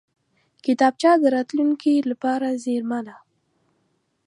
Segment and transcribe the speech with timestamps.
[0.65, 3.15] کتابچه د راتلونکې لپاره زېرمه ده